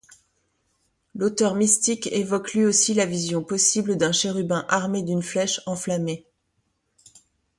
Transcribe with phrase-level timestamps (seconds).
[1.13, 6.25] L'auteur mystique évoque lui aussi la vision possible d'un chérubin armé d'une flèche enflammée.